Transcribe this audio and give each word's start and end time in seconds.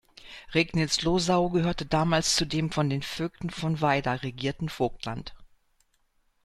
Regnitzlosau 0.55 1.49
gehörte 1.51 1.85
damals 1.85 2.35
zu 2.35 2.45
dem 2.45 2.71
von 2.71 2.89
den 2.89 3.03
Vögten 3.03 3.51
von 3.51 3.81
Weida 3.81 4.13
regierten 4.15 4.67
Vogtland. 4.67 5.35